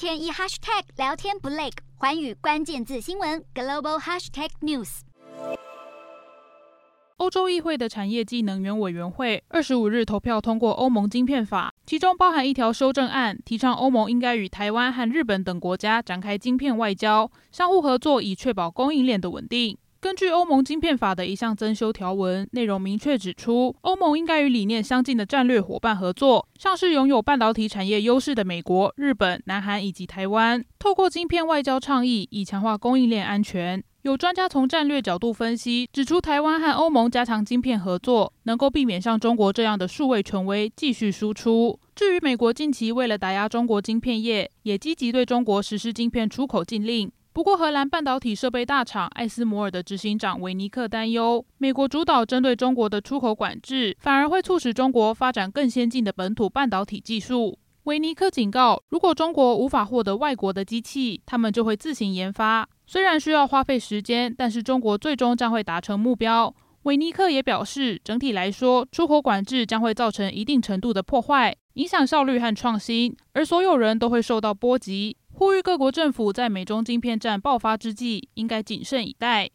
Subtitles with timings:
[0.00, 5.00] 天一 hashtag 聊天不累，环宇关键字新闻 global hashtag news。
[7.18, 19.76] 欧洲议会的产业技能源委员会二十五日投票通过欧盟晶片法，其中包含一条修正案，提倡欧盟应该与台湾和日本等国家展开晶片外交，相互合作，以确保供应链的稳定。
[20.00, 33.84] 根据欧盟晶片法的一项增修条文，内容明确指出，欧盟应该与理念相近的战略伙伴合作，像是拥有半导体产业优势的美国、日本、南韩以及台湾，透过晶片外交倡议，以强化供应链安全。
[34.00, 41.78] 有专家从战略角度分析，指出台湾和欧盟加强晶片合作，能够避免像中国这样的数位权威继续输出。
[41.94, 47.12] 至于美国近期为了打压中国晶片业，也积极对中国实施晶片出口禁令。
[47.32, 57.56] 不过，荷兰半导体设备大厂艾斯摩尔的执行长韦尼克担忧，美国主导针对中国的出口管制，反而会促使中国发展更先进的本土半导体技术。
[57.84, 62.68] 韦尼克警告，如果中国无法获得外国的机器，他们就会自行研发。
[62.84, 66.52] 虽然需要花费时间，但是中国最终将会达成目标。
[66.82, 75.16] 韦尼克也表示，整体来说，出口管制将会造成一定程度的破坏，影响效率和创新，而所有人都会受到波及。
[75.40, 79.48] 呼吁各国政府在美中晶片战爆发之际，应该谨慎以待。